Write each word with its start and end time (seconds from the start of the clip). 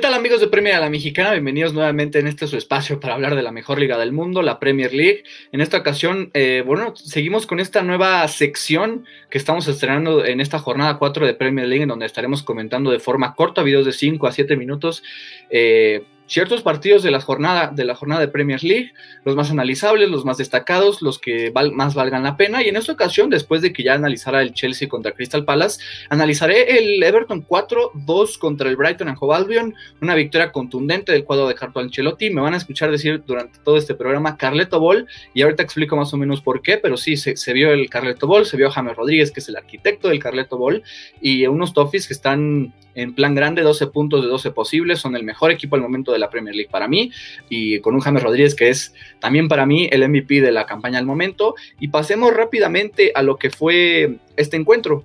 tal 0.00 0.14
amigos 0.14 0.40
de 0.40 0.48
Premier 0.48 0.76
a 0.76 0.80
la 0.80 0.88
Mexicana? 0.88 1.32
Bienvenidos 1.32 1.74
nuevamente 1.74 2.18
en 2.18 2.26
este 2.26 2.46
su 2.46 2.56
espacio 2.56 3.00
para 3.00 3.12
hablar 3.14 3.34
de 3.34 3.42
la 3.42 3.52
mejor 3.52 3.78
liga 3.78 3.98
del 3.98 4.12
mundo, 4.12 4.40
la 4.40 4.58
Premier 4.58 4.94
League. 4.94 5.24
En 5.52 5.60
esta 5.60 5.76
ocasión, 5.76 6.30
eh, 6.32 6.62
bueno, 6.64 6.96
seguimos 6.96 7.46
con 7.46 7.60
esta 7.60 7.82
nueva 7.82 8.26
sección 8.28 9.04
que 9.28 9.36
estamos 9.36 9.68
estrenando 9.68 10.24
en 10.24 10.40
esta 10.40 10.58
jornada 10.58 10.96
4 10.96 11.26
de 11.26 11.34
Premier 11.34 11.66
League, 11.68 11.82
en 11.82 11.90
donde 11.90 12.06
estaremos 12.06 12.42
comentando 12.42 12.90
de 12.90 12.98
forma 12.98 13.34
corta, 13.34 13.62
videos 13.62 13.84
de 13.84 13.92
5 13.92 14.26
a 14.26 14.32
7 14.32 14.56
minutos. 14.56 15.02
Eh, 15.50 16.02
ciertos 16.30 16.62
partidos 16.62 17.02
de 17.02 17.10
la 17.10 17.20
jornada 17.20 17.72
de 17.74 17.84
la 17.84 17.96
jornada 17.96 18.20
de 18.20 18.28
Premier 18.28 18.62
League, 18.62 18.92
los 19.24 19.34
más 19.34 19.50
analizables, 19.50 20.08
los 20.08 20.24
más 20.24 20.38
destacados, 20.38 21.02
los 21.02 21.18
que 21.18 21.52
más 21.72 21.94
valgan 21.94 22.22
la 22.22 22.36
pena. 22.36 22.62
Y 22.62 22.68
en 22.68 22.76
esta 22.76 22.92
ocasión, 22.92 23.30
después 23.30 23.62
de 23.62 23.72
que 23.72 23.82
ya 23.82 23.94
analizara 23.94 24.40
el 24.40 24.54
Chelsea 24.54 24.88
contra 24.88 25.10
Crystal 25.10 25.44
Palace, 25.44 25.82
analizaré 26.08 26.78
el 26.78 27.02
Everton 27.02 27.44
4-2 27.44 28.38
contra 28.38 28.68
el 28.68 28.76
Brighton 28.76 29.08
and 29.08 29.18
Hove 29.20 29.34
Albion, 29.34 29.74
una 30.00 30.14
victoria 30.14 30.52
contundente 30.52 31.10
del 31.10 31.24
cuadro 31.24 31.48
de 31.48 31.56
Carlo 31.56 31.80
Ancelotti. 31.80 32.30
Me 32.30 32.40
van 32.40 32.54
a 32.54 32.58
escuchar 32.58 32.92
decir 32.92 33.24
durante 33.26 33.58
todo 33.58 33.76
este 33.76 33.96
programa 33.96 34.36
Carleto 34.36 34.78
Ball, 34.78 35.08
y 35.34 35.42
ahorita 35.42 35.64
explico 35.64 35.96
más 35.96 36.14
o 36.14 36.16
menos 36.16 36.40
por 36.40 36.62
qué, 36.62 36.76
pero 36.76 36.96
sí, 36.96 37.16
se, 37.16 37.52
vio 37.52 37.72
el 37.72 37.90
Carleto 37.90 38.28
Ball, 38.28 38.46
se 38.46 38.56
vio 38.56 38.70
James 38.70 38.96
Rodríguez, 38.96 39.32
que 39.32 39.40
es 39.40 39.48
el 39.48 39.56
arquitecto 39.56 40.08
del 40.08 40.20
Carleto 40.20 40.56
Ball, 40.56 40.84
y 41.20 41.44
unos 41.48 41.74
Toffees 41.74 42.06
que 42.06 42.14
están 42.14 42.72
en 42.94 43.14
plan 43.14 43.34
grande, 43.34 43.62
12 43.62 43.86
puntos 43.88 44.22
de 44.22 44.28
12 44.28 44.50
posibles, 44.50 44.98
son 44.98 45.16
el 45.16 45.24
mejor 45.24 45.50
equipo 45.50 45.76
al 45.76 45.82
momento 45.82 46.12
de 46.12 46.18
la 46.18 46.30
Premier 46.30 46.54
League 46.54 46.70
para 46.70 46.88
mí, 46.88 47.10
y 47.48 47.80
con 47.80 47.94
un 47.94 48.00
James 48.00 48.22
Rodríguez 48.22 48.54
que 48.54 48.68
es 48.68 48.94
también 49.20 49.48
para 49.48 49.66
mí 49.66 49.88
el 49.90 50.08
MVP 50.08 50.40
de 50.40 50.52
la 50.52 50.66
campaña 50.66 50.98
al 50.98 51.06
momento. 51.06 51.54
Y 51.78 51.88
pasemos 51.88 52.34
rápidamente 52.34 53.12
a 53.14 53.22
lo 53.22 53.36
que 53.36 53.50
fue 53.50 54.18
este 54.36 54.56
encuentro. 54.56 55.04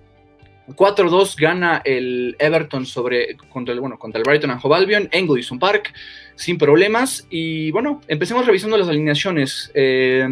4-2 0.67 1.35
gana 1.39 1.81
el 1.85 2.35
Everton 2.39 2.85
sobre, 2.85 3.37
contra, 3.49 3.73
el, 3.73 3.79
bueno, 3.79 3.99
contra 3.99 4.19
el 4.19 4.25
Brighton 4.25 4.49
and 4.49 4.59
Hove 4.63 4.75
Albion 4.75 5.09
en 5.11 5.27
Goodison 5.27 5.59
Park, 5.59 5.93
sin 6.35 6.57
problemas. 6.57 7.27
Y 7.29 7.69
bueno, 7.71 8.01
empecemos 8.07 8.45
revisando 8.45 8.75
las 8.77 8.87
alineaciones. 8.87 9.71
Eh, 9.75 10.27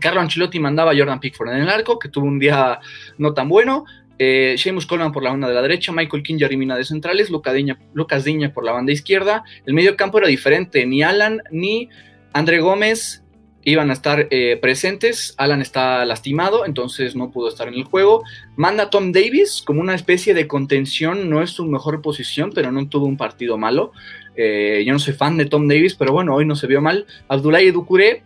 Carlo 0.00 0.20
Ancelotti 0.20 0.60
mandaba 0.60 0.92
a 0.92 0.96
Jordan 0.96 1.18
Pickford 1.18 1.50
en 1.50 1.62
el 1.62 1.68
arco, 1.68 1.98
que 1.98 2.08
tuvo 2.08 2.26
un 2.26 2.38
día 2.38 2.78
no 3.18 3.34
tan 3.34 3.48
bueno. 3.48 3.84
Eh, 4.18 4.56
Seamus 4.58 4.86
Coleman 4.86 5.12
por 5.12 5.22
la 5.22 5.30
banda 5.30 5.48
de 5.48 5.54
la 5.54 5.62
derecha, 5.62 5.92
Michael 5.92 6.22
King 6.22 6.36
y 6.40 6.44
Arimina 6.44 6.76
de 6.76 6.84
centrales, 6.84 7.30
Lucas 7.30 7.54
Diña, 7.54 8.52
por 8.52 8.64
la 8.64 8.72
banda 8.72 8.92
izquierda. 8.92 9.44
El 9.64 9.74
medio 9.74 9.96
campo 9.96 10.18
era 10.18 10.28
diferente, 10.28 10.84
ni 10.86 11.02
Alan 11.02 11.42
ni 11.50 11.88
André 12.32 12.60
Gómez 12.60 13.22
iban 13.64 13.90
a 13.90 13.92
estar 13.92 14.28
eh, 14.30 14.58
presentes. 14.60 15.34
Alan 15.36 15.60
está 15.60 16.04
lastimado, 16.04 16.64
entonces 16.66 17.14
no 17.14 17.30
pudo 17.30 17.48
estar 17.48 17.68
en 17.68 17.74
el 17.74 17.84
juego. 17.84 18.24
Manda 18.56 18.90
Tom 18.90 19.12
Davis 19.12 19.62
como 19.64 19.80
una 19.80 19.94
especie 19.94 20.34
de 20.34 20.48
contención, 20.48 21.28
no 21.28 21.42
es 21.42 21.50
su 21.50 21.66
mejor 21.66 22.00
posición, 22.00 22.50
pero 22.54 22.72
no 22.72 22.88
tuvo 22.88 23.06
un 23.06 23.16
partido 23.16 23.58
malo. 23.58 23.92
Eh, 24.36 24.84
yo 24.86 24.92
no 24.92 24.98
soy 24.98 25.14
fan 25.14 25.36
de 25.36 25.46
Tom 25.46 25.68
Davis, 25.68 25.94
pero 25.94 26.12
bueno, 26.12 26.34
hoy 26.34 26.46
no 26.46 26.56
se 26.56 26.66
vio 26.66 26.80
mal. 26.80 27.06
Abdoulaye 27.28 27.72
Ducuré 27.72 28.22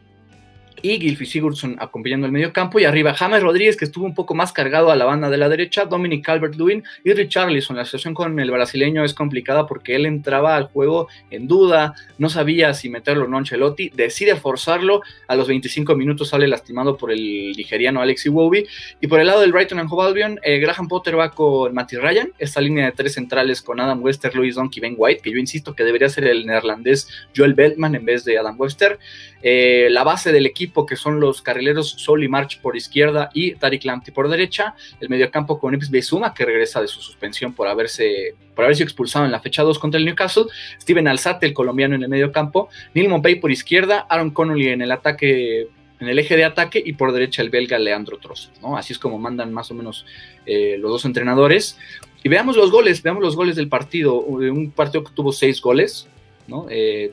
y 0.82 1.00
Gilfy 1.00 1.26
Sigurdsson 1.26 1.76
acompañando 1.78 2.26
el 2.26 2.32
medio 2.32 2.52
campo 2.52 2.78
y 2.78 2.84
arriba 2.84 3.14
James 3.14 3.42
Rodríguez 3.42 3.76
que 3.76 3.84
estuvo 3.84 4.04
un 4.04 4.14
poco 4.14 4.34
más 4.34 4.52
cargado 4.52 4.90
a 4.90 4.96
la 4.96 5.04
banda 5.04 5.30
de 5.30 5.38
la 5.38 5.48
derecha, 5.48 5.84
Dominic 5.84 6.26
Calvert-Lewin 6.26 6.82
y 7.04 7.12
Richarlison. 7.12 7.76
La 7.76 7.84
situación 7.84 8.14
con 8.14 8.38
el 8.38 8.50
brasileño 8.50 9.04
es 9.04 9.14
complicada 9.14 9.66
porque 9.66 9.94
él 9.94 10.06
entraba 10.06 10.56
al 10.56 10.64
juego 10.64 11.08
en 11.30 11.46
duda, 11.46 11.94
no 12.18 12.28
sabía 12.28 12.74
si 12.74 12.88
meterlo 12.88 13.24
o 13.24 13.28
no 13.28 13.38
Ancelotti, 13.38 13.90
decide 13.90 14.36
forzarlo, 14.36 15.02
a 15.28 15.36
los 15.36 15.48
25 15.48 15.94
minutos 15.94 16.30
sale 16.30 16.48
lastimado 16.48 16.96
por 16.96 17.12
el 17.12 17.52
nigeriano 17.56 18.00
Alex 18.00 18.26
Iwobi 18.26 18.66
y 19.00 19.06
por 19.06 19.20
el 19.20 19.26
lado 19.26 19.40
del 19.40 19.52
Brighton 19.52 19.78
and 19.78 19.88
Hove 19.90 20.06
Albion, 20.06 20.40
eh, 20.42 20.58
Graham 20.58 20.88
Potter 20.88 21.18
va 21.18 21.30
con 21.30 21.72
Matty 21.72 21.96
Ryan, 21.96 22.32
esta 22.38 22.60
línea 22.60 22.86
de 22.86 22.92
tres 22.92 23.14
centrales 23.14 23.62
con 23.62 23.80
Adam 23.80 24.02
Webster, 24.02 24.34
Louis 24.34 24.54
Donkey, 24.54 24.80
Ben 24.80 24.94
White, 24.96 25.22
que 25.22 25.30
yo 25.30 25.38
insisto 25.38 25.74
que 25.74 25.84
debería 25.84 26.08
ser 26.08 26.24
el 26.24 26.46
neerlandés 26.46 27.08
Joel 27.36 27.54
Beltman 27.54 27.94
en 27.94 28.04
vez 28.04 28.24
de 28.24 28.38
Adam 28.38 28.58
Webster. 28.58 28.98
Eh, 29.42 29.88
la 29.90 30.04
base 30.04 30.30
del 30.30 30.46
equipo 30.46 30.71
que 30.86 30.96
son 30.96 31.20
los 31.20 31.42
carrileros 31.42 31.90
Sol 31.90 32.24
y 32.24 32.28
March 32.28 32.60
por 32.60 32.76
izquierda 32.76 33.30
y 33.34 33.54
Tariq 33.54 33.84
Lamptey 33.84 34.12
por 34.12 34.28
derecha, 34.28 34.74
el 35.00 35.08
mediocampo 35.08 35.58
con 35.58 35.74
Ips 35.74 35.90
Bezuma 35.90 36.34
que 36.34 36.44
regresa 36.44 36.80
de 36.80 36.88
su 36.88 37.00
suspensión 37.00 37.52
por 37.52 37.68
haberse 37.68 38.34
por 38.54 38.64
haber 38.64 38.76
sido 38.76 38.84
expulsado 38.84 39.24
en 39.24 39.32
la 39.32 39.40
fecha 39.40 39.62
2 39.62 39.78
contra 39.78 39.98
el 39.98 40.04
Newcastle, 40.04 40.44
Steven 40.80 41.08
Alzate 41.08 41.46
el 41.46 41.54
colombiano 41.54 41.94
en 41.94 42.02
el 42.02 42.08
mediocampo, 42.08 42.68
Neil 42.94 43.08
Monpey 43.08 43.36
por 43.36 43.50
izquierda, 43.50 44.06
Aaron 44.08 44.30
Connolly 44.30 44.68
en 44.68 44.82
el 44.82 44.92
ataque 44.92 45.68
en 46.02 46.08
el 46.08 46.18
eje 46.18 46.36
de 46.36 46.44
ataque 46.44 46.82
y 46.84 46.94
por 46.94 47.12
derecha 47.12 47.42
el 47.42 47.50
belga 47.50 47.78
Leandro 47.78 48.18
Trossard, 48.18 48.60
¿no? 48.60 48.76
Así 48.76 48.92
es 48.92 48.98
como 48.98 49.18
mandan 49.18 49.52
más 49.52 49.70
o 49.70 49.74
menos 49.74 50.04
eh, 50.46 50.76
los 50.78 50.90
dos 50.90 51.04
entrenadores. 51.04 51.78
Y 52.24 52.28
veamos 52.28 52.56
los 52.56 52.72
goles, 52.72 53.02
veamos 53.04 53.22
los 53.22 53.36
goles 53.36 53.54
del 53.54 53.68
partido. 53.68 54.16
Un 54.16 54.72
partido 54.72 55.04
que 55.04 55.12
tuvo 55.12 55.32
seis 55.32 55.60
goles, 55.60 56.08
¿no? 56.48 56.66
Eh, 56.70 57.12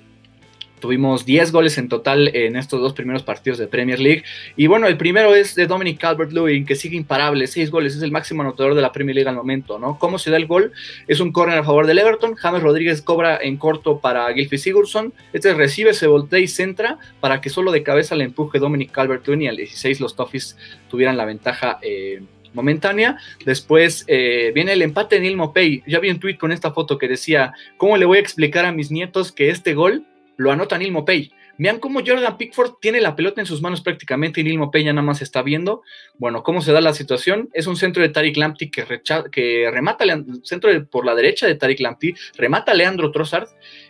Tuvimos 0.79 1.25
10 1.25 1.51
goles 1.51 1.77
en 1.77 1.89
total 1.89 2.35
en 2.35 2.55
estos 2.55 2.81
dos 2.81 2.93
primeros 2.93 3.23
partidos 3.23 3.59
de 3.59 3.67
Premier 3.67 3.99
League. 3.99 4.23
Y 4.55 4.67
bueno, 4.67 4.87
el 4.87 4.97
primero 4.97 5.35
es 5.35 5.55
de 5.55 5.67
Dominic 5.67 5.99
Calvert-Lewin, 5.99 6.65
que 6.65 6.75
sigue 6.75 6.97
imparable, 6.97 7.47
6 7.47 7.71
goles, 7.71 7.95
es 7.95 8.01
el 8.01 8.11
máximo 8.11 8.41
anotador 8.41 8.75
de 8.75 8.81
la 8.81 8.91
Premier 8.91 9.15
League 9.15 9.29
al 9.29 9.35
momento, 9.35 9.79
¿no? 9.79 9.97
¿Cómo 9.99 10.17
se 10.17 10.31
da 10.31 10.37
el 10.37 10.47
gol? 10.47 10.71
Es 11.07 11.19
un 11.19 11.31
córner 11.31 11.59
a 11.59 11.63
favor 11.63 11.87
del 11.87 11.99
Everton, 11.99 12.35
James 12.35 12.61
Rodríguez 12.61 13.01
cobra 13.01 13.39
en 13.41 13.57
corto 13.57 13.99
para 13.99 14.31
Gilfie 14.33 14.57
Sigurdsson, 14.57 15.13
este 15.33 15.53
recibe, 15.53 15.93
se 15.93 16.07
voltea 16.07 16.39
y 16.39 16.47
centra 16.47 16.97
para 17.19 17.41
que 17.41 17.49
solo 17.49 17.71
de 17.71 17.83
cabeza 17.83 18.15
le 18.15 18.23
empuje 18.23 18.59
Dominic 18.59 18.91
Calvert-Lewin 18.91 19.43
y 19.43 19.47
al 19.47 19.57
16 19.57 19.99
los 19.99 20.15
Toffees 20.15 20.57
tuvieran 20.89 21.17
la 21.17 21.25
ventaja 21.25 21.79
eh, 21.81 22.21
momentánea. 22.53 23.17
Después 23.45 24.05
eh, 24.07 24.51
viene 24.53 24.73
el 24.73 24.81
empate 24.81 25.15
de 25.15 25.21
Neil 25.21 25.37
Mopey. 25.37 25.83
Ya 25.87 25.99
vi 25.99 26.09
un 26.09 26.19
tweet 26.19 26.37
con 26.37 26.51
esta 26.51 26.71
foto 26.71 26.97
que 26.97 27.07
decía, 27.07 27.53
¿cómo 27.77 27.97
le 27.97 28.05
voy 28.05 28.17
a 28.17 28.21
explicar 28.21 28.65
a 28.65 28.71
mis 28.71 28.91
nietos 28.91 29.31
que 29.31 29.49
este 29.49 29.73
gol 29.73 30.05
lo 30.39 30.53
anota 30.53 30.77
Neil 30.77 30.93
Mopey. 30.93 31.33
Vean 31.57 31.79
cómo 31.79 31.99
Jordan 31.99 32.37
Pickford 32.37 32.75
tiene 32.79 33.01
la 33.01 33.17
pelota 33.17 33.41
en 33.41 33.45
sus 33.45 33.61
manos 33.61 33.81
prácticamente 33.81 34.39
y 34.39 34.45
Neil 34.45 34.57
Mopey 34.57 34.85
ya 34.85 34.93
nada 34.93 35.05
más 35.05 35.21
está 35.21 35.41
viendo. 35.41 35.83
Bueno, 36.17 36.43
cómo 36.43 36.61
se 36.61 36.71
da 36.71 36.79
la 36.79 36.93
situación. 36.93 37.49
Es 37.51 37.67
un 37.67 37.75
centro 37.75 38.01
de 38.01 38.07
Tariq 38.07 38.37
Lamptey 38.37 38.71
que, 38.71 38.85
que 39.29 39.69
remata, 39.69 40.05
centro 40.43 40.71
por 40.85 41.05
la 41.05 41.13
derecha 41.13 41.45
de 41.45 41.55
Tariq 41.55 41.81
Lamptey, 41.81 42.15
remata 42.37 42.71
a 42.71 42.75
Leandro 42.75 43.11
Trossard, 43.11 43.49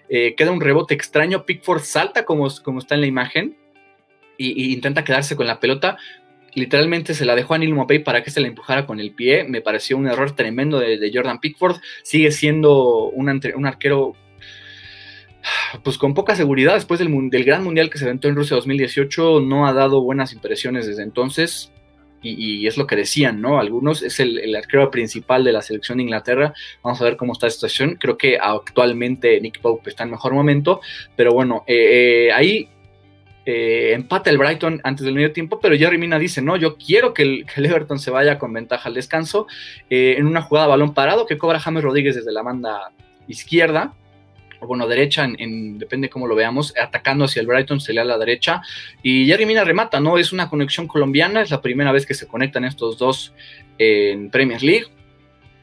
eh, 0.09 0.33
queda 0.35 0.49
un 0.49 0.59
rebote 0.59 0.95
extraño, 0.95 1.45
Pickford 1.45 1.83
salta 1.83 2.25
como, 2.25 2.47
como 2.63 2.79
está 2.79 2.95
en 2.95 3.01
la 3.01 3.07
imagen 3.07 3.55
y, 4.35 4.73
intenta 4.73 5.03
quedarse 5.03 5.35
con 5.35 5.45
la 5.45 5.59
pelota. 5.59 5.97
Literalmente 6.55 7.13
se 7.13 7.25
la 7.25 7.35
dejó 7.35 7.53
a 7.53 7.59
Neil 7.59 7.75
Mopey 7.75 7.99
para 7.99 8.23
que 8.23 8.31
se 8.31 8.41
la 8.41 8.47
empujara 8.47 8.87
con 8.87 8.99
el 8.99 9.11
pie. 9.11 9.43
Me 9.43 9.61
pareció 9.61 9.97
un 9.97 10.07
error 10.07 10.31
tremendo 10.31 10.79
de, 10.79 11.11
Jordan 11.13 11.39
Pickford. 11.39 11.75
Sigue 12.01 12.31
siendo 12.31 13.03
un, 13.09 13.29
un 13.53 13.65
arquero 13.67 14.15
pues 15.83 15.97
con 15.97 16.13
poca 16.13 16.35
seguridad 16.35 16.73
después 16.73 16.99
del, 16.99 17.43
gran 17.43 17.63
mundial 17.63 17.89
que 17.89 17.97
se 17.97 18.05
aventó 18.05 18.27
en 18.27 18.35
Rusia 18.35 18.55
2018, 18.55 19.41
no 19.41 19.67
ha 19.67 19.73
dado 19.73 20.01
buenas 20.01 20.33
impresiones 20.33 20.87
desde 20.87 21.03
entonces. 21.03 21.71
Y, 22.21 22.67
es 22.67 22.75
lo 22.75 22.85
que 22.85 22.97
decían, 22.97 23.39
¿no? 23.39 23.59
Algunos 23.59 24.03
es 24.03 24.19
el, 24.19 24.53
arquero 24.53 24.91
principal 24.91 25.45
de 25.45 25.53
la 25.53 25.61
selección 25.61 25.97
de 25.99 26.03
Inglaterra. 26.03 26.53
Vamos 26.83 26.99
a 26.99 27.05
ver 27.05 27.15
cómo 27.15 27.31
está 27.31 27.47
la 27.47 27.51
situación. 27.51 27.95
Creo 27.97 28.17
que 28.17 28.37
actualmente 28.37 29.39
Nick 29.39 29.61
Pope 29.61 29.89
está 29.89 30.03
en 30.03 30.11
mejor 30.11 30.33
momento, 30.33 30.81
pero 31.15 31.31
bueno, 31.31 31.63
eh, 31.65 32.27
eh, 32.27 32.31
ahí 32.33 32.67
eh, 33.45 33.93
empata 33.93 34.29
el 34.29 34.37
Brighton 34.37 34.81
antes 34.83 35.05
del 35.05 35.15
medio 35.15 35.31
tiempo, 35.31 35.61
pero 35.61 35.77
Jerry 35.77 35.97
Mina 35.97 36.19
dice, 36.19 36.41
no, 36.41 36.57
yo 36.57 36.75
quiero 36.75 37.13
que 37.13 37.21
el, 37.21 37.45
que 37.45 37.61
Everton 37.61 37.99
se 37.99 38.11
vaya 38.11 38.37
con 38.37 38.51
ventaja 38.51 38.89
al 38.89 38.95
descanso 38.95 39.47
en 39.89 40.25
una 40.25 40.41
jugada 40.41 40.67
balón 40.67 40.93
parado 40.93 41.25
que 41.25 41.37
cobra 41.37 41.61
James 41.61 41.83
Rodríguez 41.83 42.15
desde 42.15 42.33
la 42.33 42.43
banda 42.43 42.91
izquierda 43.29 43.93
bueno, 44.67 44.87
derecha, 44.87 45.25
en, 45.25 45.77
depende 45.77 46.09
cómo 46.09 46.27
lo 46.27 46.35
veamos, 46.35 46.73
atacando 46.81 47.25
hacia 47.25 47.41
el 47.41 47.47
Brighton, 47.47 47.79
se 47.79 47.93
le 47.93 48.01
a 48.01 48.05
la 48.05 48.17
derecha, 48.17 48.61
y 49.01 49.25
Jerry 49.25 49.45
Mina 49.45 49.63
remata, 49.63 49.99
¿no? 49.99 50.17
Es 50.17 50.33
una 50.33 50.49
conexión 50.49 50.87
colombiana, 50.87 51.41
es 51.41 51.49
la 51.49 51.61
primera 51.61 51.91
vez 51.91 52.05
que 52.05 52.13
se 52.13 52.27
conectan 52.27 52.65
estos 52.65 52.97
dos 52.97 53.33
en 53.77 54.29
Premier 54.29 54.61
League, 54.61 54.87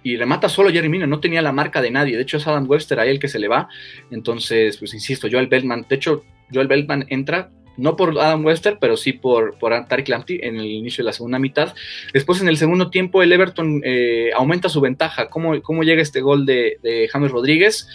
y 0.02 0.16
remata 0.16 0.48
solo 0.48 0.70
Jerry 0.70 0.88
Mina, 0.88 1.06
no 1.06 1.20
tenía 1.20 1.42
la 1.42 1.52
marca 1.52 1.82
de 1.82 1.90
nadie, 1.90 2.16
de 2.16 2.22
hecho 2.22 2.36
es 2.36 2.46
Adam 2.46 2.68
Webster 2.68 3.00
a 3.00 3.06
él 3.06 3.18
que 3.18 3.28
se 3.28 3.38
le 3.38 3.48
va, 3.48 3.68
entonces, 4.10 4.78
pues 4.78 4.94
insisto, 4.94 5.28
Joel 5.30 5.48
Beltman, 5.48 5.86
de 5.88 5.96
hecho, 5.96 6.24
Joel 6.52 6.68
Beltman 6.68 7.06
entra 7.08 7.50
no 7.76 7.94
por 7.94 8.18
Adam 8.18 8.44
Webster, 8.44 8.78
pero 8.80 8.96
sí 8.96 9.12
por, 9.12 9.58
por 9.58 9.72
Lamptey 9.72 10.40
en 10.42 10.56
el 10.56 10.64
inicio 10.64 11.04
de 11.04 11.06
la 11.06 11.12
segunda 11.12 11.38
mitad. 11.38 11.74
Después, 12.14 12.40
en 12.40 12.48
el 12.48 12.56
segundo 12.56 12.88
tiempo, 12.88 13.22
el 13.22 13.30
Everton 13.30 13.82
eh, 13.84 14.30
aumenta 14.34 14.70
su 14.70 14.80
ventaja. 14.80 15.28
¿Cómo, 15.28 15.60
¿Cómo, 15.60 15.82
llega 15.82 16.00
este 16.00 16.22
gol 16.22 16.46
de 16.46 17.08
James 17.12 17.30
Rodríguez? 17.30 17.86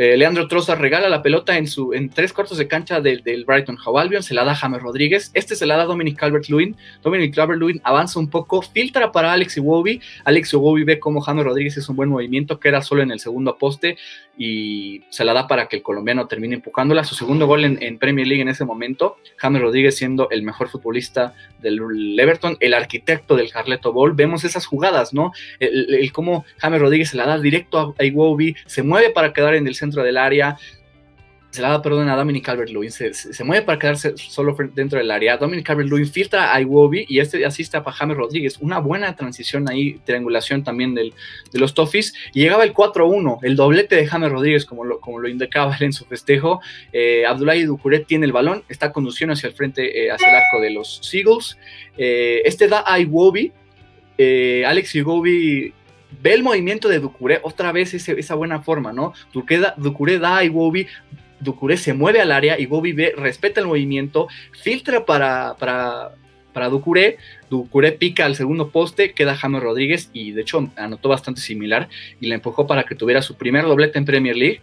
Eh, 0.00 0.16
Leandro 0.16 0.46
Troza 0.46 0.76
regala 0.76 1.08
la 1.08 1.24
pelota 1.24 1.58
en, 1.58 1.66
su, 1.66 1.92
en 1.92 2.08
tres 2.08 2.32
cuartos 2.32 2.56
de 2.56 2.68
cancha 2.68 3.00
del, 3.00 3.44
Brighton 3.44 3.76
Hove 3.84 4.22
se 4.22 4.32
la 4.32 4.44
da 4.44 4.54
James 4.54 4.80
Rodríguez, 4.80 5.32
este 5.34 5.56
se 5.56 5.66
la 5.66 5.76
da 5.76 5.86
Dominic 5.86 6.16
Calvert-Lewin, 6.16 6.76
Dominic 7.02 7.34
Calvert-Lewin 7.34 7.80
avanza 7.82 8.20
un 8.20 8.30
poco, 8.30 8.62
filtra 8.62 9.10
para 9.10 9.32
Alex 9.32 9.56
Iwobi, 9.56 10.00
Alex 10.24 10.52
Iwobi 10.52 10.84
ve 10.84 11.00
cómo 11.00 11.20
James 11.20 11.44
Rodríguez 11.44 11.76
es 11.78 11.88
un 11.88 11.96
buen 11.96 12.10
movimiento, 12.10 12.60
que 12.60 12.68
era 12.68 12.80
solo 12.80 13.02
en 13.02 13.10
el 13.10 13.18
segundo 13.18 13.58
poste, 13.58 13.96
y 14.38 15.02
se 15.10 15.24
la 15.24 15.34
da 15.34 15.48
para 15.48 15.66
que 15.66 15.74
el 15.74 15.82
colombiano 15.82 16.28
termine 16.28 16.54
empujándola, 16.54 17.02
su 17.02 17.16
segundo 17.16 17.48
gol 17.48 17.64
en, 17.64 17.98
Premier 17.98 18.24
League 18.24 18.42
en 18.42 18.48
ese 18.48 18.64
momento, 18.64 19.16
James 19.36 19.60
Rodríguez 19.60 19.96
siendo 19.96 20.30
el 20.30 20.44
mejor 20.44 20.68
futbolista 20.68 21.34
del 21.60 22.16
Everton, 22.16 22.56
el 22.60 22.72
arquitecto 22.72 23.34
del 23.34 23.50
Carleto 23.50 23.92
Ball, 23.92 24.12
vemos 24.12 24.44
esas 24.44 24.64
jugadas, 24.64 25.12
¿no? 25.12 25.32
El, 25.58 26.12
cómo 26.12 26.44
James 26.58 26.80
Rodríguez 26.80 27.10
se 27.10 27.16
la 27.16 27.26
da 27.26 27.36
directo 27.40 27.96
a, 27.98 28.04
Iwobi, 28.04 28.54
se 28.66 28.84
mueve 28.84 29.10
para 29.10 29.32
quedar 29.32 29.56
en 29.56 29.66
el 29.66 29.74
centro 29.74 29.87
centro 29.88 30.02
del 30.02 30.16
área, 30.16 30.56
se 31.50 31.62
la 31.62 31.70
da 31.70 31.82
perdón 31.82 32.08
a 32.10 32.16
Dominic 32.16 32.44
Calvert-Lewin, 32.44 32.90
se, 32.90 33.14
se, 33.14 33.44
mueve 33.44 33.64
para 33.64 33.78
quedarse 33.78 34.16
solo 34.16 34.54
dentro 34.74 34.98
del 34.98 35.10
área. 35.10 35.38
Dominic 35.38 35.66
Calvert-Lewin 35.66 36.06
filtra 36.06 36.54
a 36.54 36.60
Iwobi 36.60 37.06
y 37.08 37.20
este 37.20 37.44
asiste 37.44 37.76
a 37.78 37.82
James 37.82 38.16
Rodríguez. 38.16 38.58
Una 38.60 38.80
buena 38.80 39.16
transición 39.16 39.68
ahí, 39.68 39.98
triangulación 40.04 40.62
también 40.62 40.94
del, 40.94 41.14
de 41.50 41.58
los 41.58 41.72
Toffees. 41.72 42.12
Y 42.34 42.42
llegaba 42.42 42.64
el 42.64 42.74
4-1, 42.74 43.38
el 43.42 43.56
doblete 43.56 43.96
de 43.96 44.06
James 44.06 44.30
Rodríguez, 44.30 44.66
como 44.66 44.84
lo, 44.84 45.00
como 45.00 45.20
lo 45.20 45.28
indicaba 45.28 45.74
él 45.76 45.86
en 45.86 45.92
su 45.94 46.04
festejo. 46.04 46.60
Eh, 46.92 47.24
Abdullahi 47.24 47.64
Ducuret 47.64 48.06
tiene 48.06 48.26
el 48.26 48.32
balón, 48.32 48.62
está 48.68 48.92
conduciendo 48.92 49.32
hacia 49.32 49.48
el 49.48 49.54
frente, 49.54 50.04
eh, 50.04 50.10
hacia 50.10 50.28
el 50.28 50.36
arco 50.36 50.60
de 50.60 50.70
los 50.70 51.00
Seagulls. 51.02 51.58
Eh, 51.96 52.42
este 52.44 52.68
da 52.68 52.84
a 52.86 53.00
Iwobi. 53.00 53.52
Eh, 54.18 54.64
Alex 54.66 54.96
Iwobi 54.96 55.72
ve 56.22 56.34
el 56.34 56.42
movimiento 56.42 56.88
de 56.88 56.98
Ducuré, 56.98 57.40
otra 57.42 57.72
vez 57.72 57.94
esa 57.94 58.34
buena 58.34 58.60
forma, 58.60 58.92
¿no? 58.92 59.12
Ducuré 59.32 60.18
da 60.18 60.38
a 60.38 60.44
Iwobi, 60.44 60.86
Ducuré 61.40 61.76
se 61.76 61.92
mueve 61.92 62.20
al 62.20 62.32
área 62.32 62.56
Bobby 62.66 62.92
B 62.92 63.14
respeta 63.16 63.60
el 63.60 63.66
movimiento, 63.66 64.28
filtra 64.60 65.04
para, 65.04 65.54
para, 65.58 66.12
para 66.52 66.68
Ducuré, 66.68 67.18
Ducuré 67.48 67.92
pica 67.92 68.26
al 68.26 68.34
segundo 68.34 68.70
poste, 68.70 69.12
queda 69.12 69.36
James 69.36 69.62
Rodríguez 69.62 70.10
y 70.12 70.32
de 70.32 70.42
hecho 70.42 70.70
anotó 70.76 71.08
bastante 71.08 71.40
similar 71.40 71.88
y 72.20 72.26
le 72.26 72.34
empujó 72.34 72.66
para 72.66 72.84
que 72.84 72.94
tuviera 72.94 73.22
su 73.22 73.36
primer 73.36 73.64
doblete 73.64 73.98
en 73.98 74.04
Premier 74.04 74.36
League. 74.36 74.60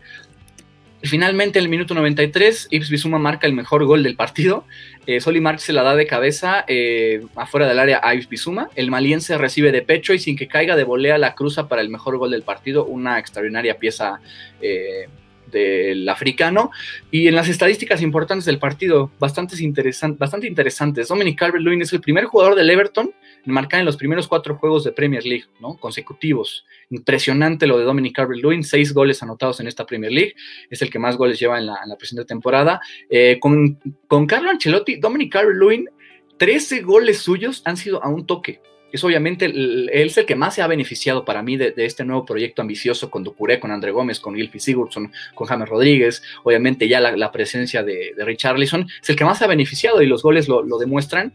Y 1.06 1.08
finalmente, 1.08 1.60
en 1.60 1.66
el 1.66 1.70
minuto 1.70 1.94
93, 1.94 2.70
Ips 2.72 2.90
Bisuma 2.90 3.20
marca 3.20 3.46
el 3.46 3.54
mejor 3.54 3.86
gol 3.86 4.02
del 4.02 4.16
partido. 4.16 4.64
Eh, 5.06 5.22
Soli 5.22 5.40
se 5.58 5.72
la 5.72 5.84
da 5.84 5.96
de 5.96 6.08
cabeza 6.08 6.66
eh, 6.68 7.24
afuera 7.36 7.68
del 7.68 7.78
área 7.78 8.02
a 8.02 8.16
Ips 8.16 8.28
Bisuma. 8.28 8.72
El 8.74 8.90
maliense 8.90 9.38
recibe 9.38 9.72
de 9.72 9.84
pecho 9.84 10.16
y 10.16 10.20
sin 10.20 10.36
que 10.36 10.48
caiga 10.48 10.76
de 10.76 10.84
volea 10.84 11.20
la 11.20 11.36
cruza 11.36 11.68
para 11.68 11.84
el 11.84 11.90
mejor 11.90 12.18
gol 12.18 12.32
del 12.32 12.42
partido. 12.42 12.86
Una 12.86 13.20
extraordinaria 13.20 13.78
pieza 13.78 14.20
eh, 14.64 15.08
del 15.52 16.08
africano. 16.10 16.72
Y 17.12 17.28
en 17.28 17.36
las 17.36 17.50
estadísticas 17.50 18.02
importantes 18.02 18.46
del 18.46 18.60
partido, 18.60 19.12
bastante, 19.20 19.62
interesantes 19.62 20.20
bastante 20.20 20.48
interesantes. 20.48 21.08
Dominic 21.08 21.40
Calvert-Lewin 21.40 21.82
es 21.82 21.94
el 21.94 22.02
primer 22.02 22.26
jugador 22.26 22.56
del 22.56 22.70
Everton 22.70 23.14
en 23.46 23.54
marcar 23.54 23.80
en 23.80 23.86
los 23.86 23.98
primeros 23.98 24.28
cuatro 24.28 24.56
juegos 24.56 24.84
de 24.84 24.92
Premier 24.92 25.26
League, 25.26 25.46
¿no? 25.60 25.78
Consecutivos. 25.78 26.66
Impresionante 26.90 27.68
lo 27.68 27.78
de 27.78 27.86
Dominic 27.86 28.16
Calvert-Lewin, 28.16 28.64
seis 28.64 28.94
goles 28.94 29.22
anotados 29.24 29.60
en 29.60 29.68
esta 29.68 29.86
Premier 29.86 30.12
League. 30.12 30.36
Es 30.70 30.82
el 30.82 30.90
que 30.90 31.00
más 31.00 31.18
goles 31.18 31.40
lleva 31.40 31.58
en 31.60 31.68
la, 31.68 31.80
en 31.84 31.90
la 31.90 31.98
presente 31.98 32.26
temporada. 32.26 32.82
Eh, 33.10 33.38
con, 33.40 33.80
con 34.08 34.26
Carlo 34.26 34.50
Ancelotti, 34.50 34.98
Dominic 34.98 35.34
Calvert-Lewin, 35.34 35.90
13 36.38 36.82
goles 36.82 37.20
suyos 37.20 37.62
han 37.66 37.78
sido 37.78 38.04
a 38.04 38.10
un 38.10 38.26
toque 38.26 38.62
es 38.96 39.04
obviamente, 39.04 39.46
él 39.46 39.90
es 39.92 40.18
el 40.18 40.26
que 40.26 40.36
más 40.36 40.56
se 40.56 40.62
ha 40.62 40.68
beneficiado 40.68 41.26
para 41.26 41.42
mí 41.42 41.58
de, 41.58 41.74
este 41.78 42.06
nuevo 42.06 42.26
proyecto 42.26 42.62
ambicioso 42.62 43.10
con 43.10 43.24
Ducuré, 43.24 43.60
con 43.60 43.72
André 43.72 43.92
Gómez, 43.92 44.20
con 44.20 44.36
Gilfie 44.36 44.60
Sigurdsson, 44.60 45.12
con 45.34 45.48
James 45.48 45.70
Rodríguez, 45.70 46.24
obviamente 46.44 46.88
ya 46.88 47.00
la, 47.00 47.32
presencia 47.32 47.84
de, 47.84 48.14
de 48.16 48.26
Richarlison, 48.26 48.88
es 49.02 49.10
el 49.10 49.16
que 49.16 49.26
más 49.26 49.40
se 49.40 49.46
ha 49.46 49.48
beneficiado 49.48 50.02
y 50.02 50.08
los 50.08 50.24
goles 50.24 50.48
lo, 50.48 50.64
lo 50.64 50.78
demuestran, 50.78 51.34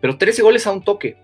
pero 0.00 0.18
13 0.18 0.42
goles 0.42 0.66
a 0.66 0.72
un 0.72 0.82
toque, 0.82 1.16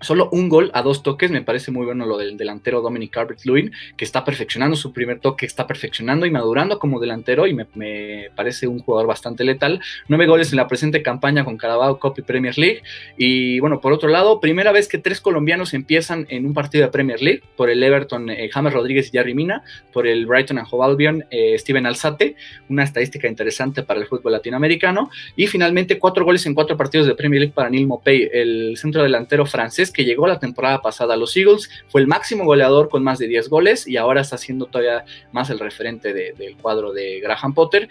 Solo 0.00 0.30
un 0.32 0.48
gol 0.48 0.70
a 0.72 0.82
dos 0.82 1.02
toques, 1.02 1.30
me 1.30 1.42
parece 1.42 1.70
muy 1.70 1.84
bueno 1.84 2.06
lo 2.06 2.16
del 2.16 2.38
delantero 2.38 2.80
Dominic 2.80 3.12
Calvert-Lewin, 3.12 3.70
que 3.98 4.04
está 4.04 4.24
perfeccionando 4.24 4.74
su 4.74 4.94
primer 4.94 5.20
toque, 5.20 5.44
está 5.44 5.66
perfeccionando 5.66 6.24
y 6.24 6.30
madurando 6.30 6.78
como 6.78 7.00
delantero 7.00 7.46
y 7.46 7.54
me, 7.54 8.30
parece 8.34 8.66
un 8.66 8.78
jugador 8.78 9.06
bastante 9.06 9.44
letal. 9.44 9.80
Nueve 10.08 10.26
goles 10.26 10.52
en 10.52 10.56
la 10.56 10.68
presente 10.68 11.02
campaña 11.02 11.44
con 11.44 11.58
Carabao 11.58 11.98
Cup 12.00 12.14
y 12.16 12.22
Premier 12.22 12.56
League. 12.56 12.82
Y 13.18 13.60
bueno, 13.60 13.80
por 13.80 13.92
otro 13.92 14.08
lado, 14.08 14.40
primera 14.40 14.72
vez 14.72 14.88
que 14.88 14.96
tres 14.96 15.20
colombianos 15.20 15.74
empiezan 15.74 16.26
en 16.30 16.46
un 16.46 16.54
partido 16.54 16.86
de 16.86 16.90
Premier 16.90 17.20
League, 17.20 17.42
por 17.56 17.68
el 17.68 17.82
Everton 17.82 18.30
eh, 18.30 18.48
James 18.50 18.72
Rodríguez 18.72 19.08
y 19.08 19.10
Jerry 19.10 19.34
Mina, 19.34 19.62
por 19.92 20.06
el 20.06 20.24
Brighton 20.24 20.58
and 20.58 20.68
Hove 20.70 20.84
Albion 20.84 21.24
eh, 21.30 21.58
Steven 21.58 21.84
Alzate, 21.84 22.36
una 22.70 22.84
estadística 22.84 23.28
interesante 23.28 23.82
para 23.82 24.00
el 24.00 24.06
fútbol 24.06 24.32
latinoamericano. 24.32 25.10
Y 25.36 25.46
finalmente, 25.46 25.98
cuatro 25.98 26.24
goles 26.24 26.46
en 26.46 26.54
cuatro 26.54 26.76
partidos 26.78 27.06
de 27.06 27.14
Premier 27.14 27.40
League 27.40 27.54
para 27.54 27.68
Neil 27.68 27.86
Mopey, 27.86 28.30
el 28.32 28.76
centro 28.78 29.02
delantero 29.02 29.44
francés 29.44 29.89
que 29.92 30.04
llegó 30.04 30.26
la 30.26 30.38
temporada 30.38 30.82
pasada 30.82 31.14
a 31.14 31.16
los 31.16 31.36
Eagles, 31.36 31.70
fue 31.88 32.00
el 32.00 32.06
máximo 32.06 32.44
goleador 32.44 32.88
con 32.88 33.02
más 33.02 33.18
de 33.18 33.28
10 33.28 33.48
goles 33.48 33.86
y 33.86 33.96
ahora 33.96 34.20
está 34.20 34.38
siendo 34.38 34.66
todavía 34.66 35.04
más 35.32 35.50
el 35.50 35.58
referente 35.58 36.12
del 36.12 36.56
cuadro 36.56 36.92
de 36.92 37.20
Graham 37.20 37.54
Potter. 37.54 37.88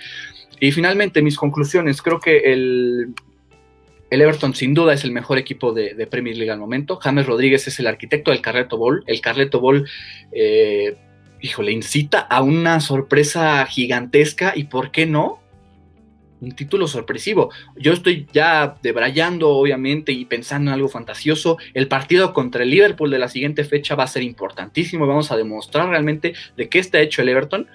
Y 0.60 0.72
finalmente 0.72 1.22
mis 1.22 1.38
conclusiones, 1.38 2.02
creo 2.02 2.20
que 2.20 2.52
el, 2.52 3.14
el 4.10 4.22
Everton 4.22 4.56
sin 4.56 4.74
duda 4.74 4.94
es 4.94 5.04
el 5.04 5.12
mejor 5.12 5.38
equipo 5.38 5.72
de, 5.72 6.08
Premier 6.08 6.36
League 6.36 6.52
al 6.52 6.60
momento. 6.60 6.98
James 6.98 7.26
Rodríguez 7.26 7.68
es 7.68 7.80
el 7.80 7.88
arquitecto 7.88 8.32
del 8.32 8.42
Carleto 8.42 8.78
Ball. 8.78 9.04
El 9.06 9.22
Carleto 9.22 9.60
Ball, 9.60 9.88
eh, 10.32 10.96
híjole, 11.42 11.72
incita 11.72 12.20
a 12.20 12.42
una 12.42 12.80
sorpresa 12.82 13.66
gigantesca 13.68 14.54
y 14.56 14.66
¿por 14.66 14.92
qué 14.92 15.06
no? 15.06 15.40
Un 16.42 16.52
título 16.54 16.88
sorpresivo. 16.88 17.52
Yo 17.76 17.94
estoy 17.94 18.28
ya 18.32 18.78
debrayando, 18.82 19.50
obviamente, 19.50 20.12
y 20.12 20.26
pensando 20.26 20.72
en 20.72 20.76
algo 20.76 20.90
fantasioso. 20.90 21.58
El 21.74 21.88
partido 21.88 22.34
contra 22.34 22.64
el 22.64 22.70
Liverpool 22.70 23.12
de 23.12 23.20
la 23.20 23.28
siguiente 23.28 23.64
fecha 23.64 23.96
va 23.96 24.04
a 24.04 24.08
ser 24.08 24.24
importantísimo. 24.24 25.08
Vamos 25.08 25.32
a 25.32 25.38
demostrar 25.38 25.90
realmente 25.90 26.34
de 26.56 26.70
qué 26.70 26.80
está 26.80 27.00
hecho 27.00 27.22
el 27.22 27.30
Everton. 27.30 27.68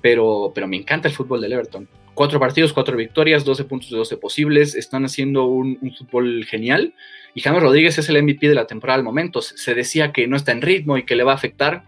Pero, 0.00 0.52
pero 0.54 0.68
me 0.68 0.76
encanta 0.76 1.08
el 1.08 1.14
fútbol 1.14 1.40
del 1.40 1.54
Everton. 1.54 1.88
Cuatro 2.12 2.38
partidos, 2.38 2.72
cuatro 2.72 2.96
victorias, 2.96 3.44
12 3.44 3.64
puntos 3.64 3.90
de 3.90 3.96
12 3.96 4.18
posibles. 4.18 4.74
Están 4.74 5.04
haciendo 5.04 5.46
un, 5.46 5.78
fútbol 5.98 6.44
genial. 6.44 6.94
Y 7.34 7.40
James 7.40 7.62
Rodríguez 7.62 7.98
es 7.98 8.08
el 8.08 8.22
MVP 8.22 8.48
de 8.48 8.54
la 8.54 8.66
temporada 8.66 8.98
al 8.98 9.04
momento. 9.04 9.40
Se 9.40 9.74
decía 9.74 10.12
que 10.12 10.28
no 10.28 10.36
está 10.36 10.52
en 10.52 10.62
ritmo 10.62 10.98
y 10.98 11.04
que 11.04 11.16
le 11.16 11.24
va 11.24 11.32
a 11.32 11.36
afectar 11.36 11.84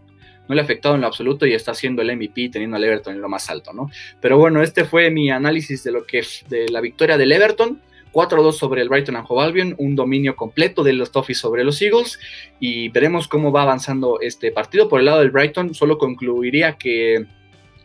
no 0.49 0.55
le 0.55 0.61
ha 0.61 0.65
afectado 0.65 0.95
en 0.95 1.01
lo 1.01 1.07
absoluto 1.07 1.47
y 1.47 1.55
está 1.55 1.73
haciendo 1.73 2.03
el 2.03 2.17
MVP 2.17 2.51
teniendo 2.51 2.77
al 2.77 2.85
Everton 2.85 3.15
en 3.15 3.21
lo 3.21 3.29
más 3.29 3.51
alto, 3.51 3.73
¿no? 3.73 3.91
Pero 4.21 4.39
bueno, 4.39 4.63
este 4.63 4.85
fue 4.85 5.11
mi 5.11 5.31
análisis 5.31 5.85
de 5.85 5.93
lo 5.93 6.05
que 6.05 6.25
de 6.49 6.69
la 6.69 6.81
victoria 6.81 7.17
del 7.17 7.33
Everton. 7.33 7.81
4-2 8.13 8.53
sobre 8.53 8.81
el 8.81 8.89
Brighton 8.89 9.17
and 9.17 9.27
Hove 9.29 9.45
Albion, 9.45 9.75
un 9.77 9.95
dominio 9.95 10.37
completo 10.37 10.83
de 10.83 10.95
los 10.95 11.13
Toffees 11.13 11.39
sobre 11.39 11.65
los 11.65 11.83
Eagles 11.83 12.19
y 12.59 12.89
veremos 12.89 13.29
cómo 13.29 13.53
va 13.53 13.61
avanzando 13.61 14.21
este 14.23 14.53
partido. 14.53 14.89
Por 14.89 15.01
el 15.01 15.07
lado 15.07 15.19
del 15.19 15.31
Brighton, 15.31 15.75
solo 15.75 15.99
concluiría 15.99 16.79
que 16.79 17.27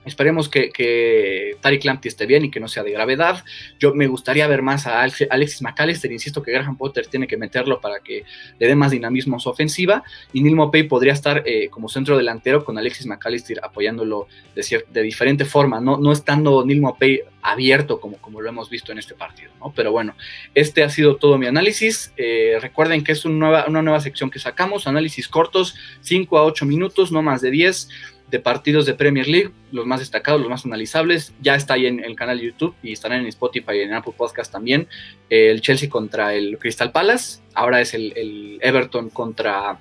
Esperemos 0.06 0.50
que, 0.50 0.72
que 0.72 1.58
Tariq 1.62 1.86
Lamptey 1.86 2.10
esté 2.10 2.26
bien 2.26 2.46
y 2.46 2.52
que 2.52 2.60
no 2.60 2.68
sea 2.68 2.84
de 2.84 2.92
gravedad. 2.92 3.44
Yo 3.80 3.94
me 3.94 4.08
gustaría 4.08 4.48
ver 4.48 4.62
más 4.62 4.88
a 4.88 5.02
Alexis 5.02 5.62
McAllister. 5.62 6.12
Insisto 6.12 6.42
que 6.42 6.52
Graham 6.52 6.78
Potter 6.78 7.06
tiene 7.08 7.28
que 7.28 7.38
meterlo 7.38 7.80
para 7.80 8.00
que 8.00 8.24
le 8.60 8.68
dé 8.68 8.76
más 8.76 8.92
dinamismo 8.92 9.38
a 9.38 9.40
su 9.40 9.50
ofensiva. 9.50 10.04
Y 10.34 10.42
Neil 10.42 10.56
Mopey 10.56 10.84
podría 10.84 11.14
estar 11.14 11.44
eh, 11.46 11.70
como 11.70 11.88
centro 11.88 12.18
delantero 12.18 12.66
con 12.66 12.78
Alexis 12.78 13.06
McAllister 13.06 13.60
apoyándolo 13.64 14.28
de, 14.56 14.84
de 14.90 15.02
diferente 15.04 15.46
forma, 15.46 15.80
no, 15.80 15.98
no 15.98 16.12
estando 16.12 16.66
Neil 16.66 16.82
Mopey 16.82 17.22
abierto 17.44 18.00
como, 18.00 18.18
como 18.18 18.42
lo 18.42 18.50
hemos 18.50 18.70
visto 18.70 18.92
en 18.92 19.00
este 19.00 19.16
partido. 19.16 19.52
¿no? 19.60 19.72
Pero 19.76 19.92
bueno, 19.92 20.16
este 20.54 20.84
ha 20.84 20.90
sido 20.90 21.16
todo 21.16 21.38
mi 21.38 21.48
análisis. 21.48 22.14
Eh, 22.18 22.58
recuerden 22.62 23.04
que 23.04 23.12
es 23.12 23.26
una 23.26 23.38
nueva, 23.38 23.66
una 23.68 23.82
nueva 23.82 24.00
sección 24.00 24.30
que 24.30 24.40
sacamos, 24.40 24.88
análisis 24.88 25.28
cortos, 25.28 25.76
5 26.02 26.38
a 26.38 26.44
8 26.44 26.66
minutos, 26.66 27.12
no 27.12 27.22
más 27.22 27.42
de 27.42 27.52
10 27.52 27.90
de 28.32 28.40
partidos 28.40 28.86
de 28.86 28.94
Premier 28.94 29.28
League, 29.28 29.52
los 29.72 29.86
más 29.86 30.00
destacados, 30.00 30.40
los 30.40 30.50
más 30.50 30.66
analizables. 30.66 31.34
Ya 31.42 31.56
está 31.56 31.74
ahí 31.76 31.86
en 31.86 32.04
el 32.04 32.16
canal 32.16 32.40
de 32.40 32.46
YouTube 32.46 32.74
y 32.82 32.94
estarán 32.94 33.20
en 33.22 33.28
Spotify 33.28 33.74
y 33.76 33.80
en 33.82 33.94
Apple 33.94 34.14
Podcast 34.18 34.52
también. 34.52 34.88
El 35.30 35.60
Chelsea 35.62 35.90
contra 35.90 36.34
el 36.34 36.58
Crystal 36.58 36.92
Palace. 36.92 37.42
Ahora 37.54 37.82
es 37.82 37.94
el, 37.94 38.14
el 38.16 38.60
Everton 38.62 39.10
contra 39.10 39.78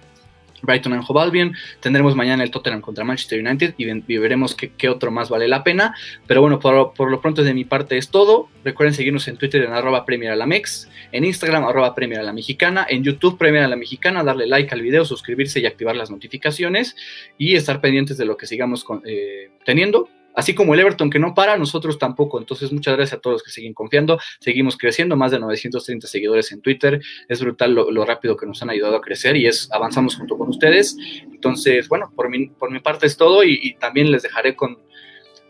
Brighton 0.63 0.93
and 0.93 1.05
Hove 1.07 1.21
Albion. 1.21 1.55
Tendremos 1.81 2.15
mañana 2.17 2.43
el 2.43 2.51
Tottenham 2.51 2.81
contra 2.81 3.05
Manchester 3.05 3.41
United 3.41 3.75
y, 3.77 4.19
veremos 4.19 4.55
qué, 4.55 4.89
otro 4.89 5.11
más 5.11 5.29
vale 5.29 5.49
la 5.49 5.65
pena. 5.65 5.95
Pero 6.27 6.41
bueno, 6.41 6.59
por, 6.59 7.11
lo 7.11 7.21
pronto 7.21 7.43
de 7.43 7.55
mi 7.55 7.65
parte 7.65 7.97
es 7.97 8.11
todo. 8.11 8.49
Recuerden 8.65 8.95
seguirnos 8.95 9.27
en 9.29 9.37
Twitter 9.37 9.63
en 9.63 9.73
arroba 9.73 10.05
Premier 10.05 10.33
a 10.33 10.37
la 10.37 10.47
Mex, 10.47 10.89
en 11.13 11.25
Instagram 11.25 11.65
arroba 11.65 11.95
Premier 11.95 12.21
a 12.21 12.25
la 12.25 12.33
Mexicana, 12.33 12.87
en 12.89 13.03
YouTube 13.03 13.39
Premier 13.39 13.65
a 13.65 13.69
la 13.69 13.77
Mexicana, 13.77 14.23
darle 14.23 14.47
like 14.47 14.75
al 14.75 14.83
video, 14.83 15.05
suscribirse 15.05 15.61
y 15.61 15.67
activar 15.67 15.97
las 15.97 16.11
notificaciones 16.11 16.97
y 17.39 17.55
estar 17.55 17.81
pendientes 17.81 18.19
de 18.19 18.25
lo 18.27 18.37
que 18.37 18.47
sigamos 18.47 18.85
eh, 19.07 19.51
teniendo. 19.65 20.09
Así 20.35 20.55
como 20.55 20.75
el 20.75 20.81
Everton 20.81 21.11
que 21.11 21.19
no 21.19 21.35
para, 21.35 21.57
nosotros 21.57 21.99
tampoco. 21.99 22.39
Entonces, 22.39 22.73
muchas 22.73 22.97
gracias 22.97 23.19
a 23.19 23.21
todos 23.21 23.35
los 23.35 23.43
que 23.43 23.51
siguen 23.51 23.75
confiando. 23.75 24.19
Seguimos 24.39 24.77
creciendo, 24.77 25.17
más 25.17 25.33
de 25.33 25.41
930 25.41 26.07
seguidores 26.07 26.53
en 26.53 26.61
Twitter. 26.61 27.01
Es 27.29 27.41
brutal 27.41 27.75
lo, 27.75 28.05
rápido 28.05 28.37
que 28.37 28.47
nos 28.47 28.63
han 28.63 28.71
ayudado 28.71 28.97
a 28.97 29.01
crecer 29.01 29.37
y 29.37 29.47
es 29.47 29.71
avanzamos 29.73 30.17
junto 30.17 30.39
con 30.39 30.49
ustedes. 30.49 30.97
Entonces, 31.23 31.89
bueno, 31.89 32.13
por 32.15 32.29
mi, 32.29 32.47
por 32.47 32.71
mi 32.71 32.81
parte 32.81 33.07
es 33.07 33.17
todo 33.17 33.45
y, 33.45 33.77
también 33.81 34.11
les 34.11 34.23
dejaré 34.23 34.57
con, 34.57 34.79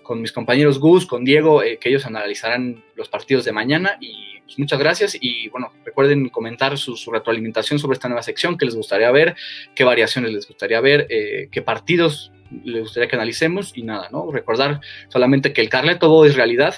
con, 0.02 0.20
mis 0.20 0.32
compañeros 0.32 0.78
Gus, 0.78 1.06
con 1.06 1.24
Diego, 1.24 1.62
eh, 1.62 1.78
que 1.78 1.88
ellos 1.88 2.06
analizarán 2.06 2.84
los 2.94 3.08
partidos 3.08 3.44
de 3.44 3.52
mañana. 3.52 3.96
Y 4.00 4.40
pues, 4.44 4.58
muchas 4.58 4.78
gracias. 4.78 5.16
Y 5.20 5.48
bueno, 5.48 5.72
recuerden 5.84 6.28
comentar 6.28 6.76
su, 6.78 6.96
retroalimentación 7.10 7.78
sobre 7.78 7.94
esta 7.94 8.08
nueva 8.08 8.22
sección, 8.22 8.56
qué 8.56 8.64
les 8.64 8.74
gustaría 8.74 9.10
ver, 9.10 9.36
qué 9.74 9.84
variaciones 9.84 10.32
les 10.32 10.46
gustaría 10.46 10.80
ver, 10.80 11.06
eh, 11.10 11.48
qué 11.50 11.62
partidos 11.62 12.32
le 12.64 12.80
gustaría 12.80 13.08
que 13.08 13.16
analicemos 13.16 13.76
y 13.76 13.82
nada, 13.82 14.08
¿no? 14.10 14.30
Recordar 14.30 14.80
solamente 15.08 15.52
que 15.52 15.60
el 15.60 15.68
Carleto 15.68 16.24
es 16.24 16.34
realidad 16.34 16.74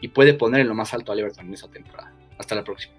y 0.00 0.08
puede 0.08 0.34
poner 0.34 0.60
en 0.60 0.68
lo 0.68 0.74
más 0.74 0.94
alto 0.94 1.12
al 1.12 1.18
Everton 1.20 1.46
en 1.46 1.54
esa 1.54 1.68
temporada. 1.68 2.12
Hasta 2.38 2.54
la 2.54 2.64
próxima. 2.64 2.94